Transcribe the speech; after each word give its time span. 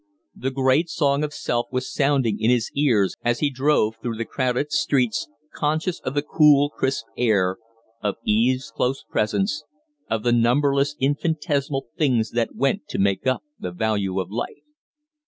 The 0.33 0.49
great 0.49 0.89
song 0.89 1.23
of 1.23 1.31
Self 1.31 1.67
was 1.71 1.93
sounding 1.93 2.39
in 2.39 2.49
his 2.49 2.71
ears 2.75 3.13
as 3.23 3.37
he 3.37 3.51
drove 3.51 3.97
through 4.01 4.17
the 4.17 4.25
crowded 4.25 4.71
streets, 4.71 5.29
conscious 5.53 5.99
of 5.99 6.15
the 6.15 6.23
cool, 6.23 6.71
crisp 6.71 7.05
air, 7.15 7.57
of 8.01 8.15
Eve's 8.25 8.71
close 8.71 9.03
presence, 9.07 9.63
of 10.09 10.23
the 10.23 10.31
numberless 10.33 10.95
infinitesimal 10.99 11.85
things 11.99 12.31
that 12.31 12.55
went 12.55 12.87
to 12.87 12.97
make 12.97 13.27
up 13.27 13.43
the 13.59 13.69
value 13.69 14.19
of 14.19 14.31
life. 14.31 14.63